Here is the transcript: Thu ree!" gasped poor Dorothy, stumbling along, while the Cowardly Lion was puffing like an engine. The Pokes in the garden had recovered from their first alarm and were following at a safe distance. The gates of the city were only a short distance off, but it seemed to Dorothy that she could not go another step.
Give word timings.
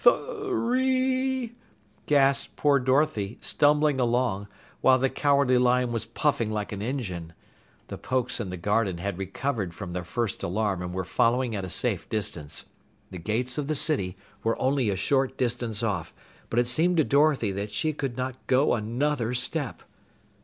Thu 0.03 0.51
ree!" 0.51 1.53
gasped 2.07 2.55
poor 2.55 2.79
Dorothy, 2.79 3.37
stumbling 3.39 3.99
along, 3.99 4.47
while 4.81 4.97
the 4.97 5.11
Cowardly 5.11 5.59
Lion 5.59 5.91
was 5.91 6.05
puffing 6.07 6.49
like 6.49 6.71
an 6.71 6.81
engine. 6.81 7.33
The 7.85 7.99
Pokes 7.99 8.39
in 8.39 8.49
the 8.49 8.57
garden 8.57 8.97
had 8.97 9.19
recovered 9.19 9.75
from 9.75 9.93
their 9.93 10.03
first 10.03 10.41
alarm 10.41 10.81
and 10.81 10.91
were 10.91 11.05
following 11.05 11.55
at 11.55 11.65
a 11.65 11.69
safe 11.69 12.09
distance. 12.09 12.65
The 13.11 13.19
gates 13.19 13.59
of 13.59 13.67
the 13.67 13.75
city 13.75 14.17
were 14.43 14.59
only 14.59 14.89
a 14.89 14.95
short 14.95 15.37
distance 15.37 15.83
off, 15.83 16.15
but 16.49 16.57
it 16.57 16.65
seemed 16.65 16.97
to 16.97 17.03
Dorothy 17.03 17.51
that 17.51 17.71
she 17.71 17.93
could 17.93 18.17
not 18.17 18.37
go 18.47 18.73
another 18.73 19.35
step. 19.35 19.83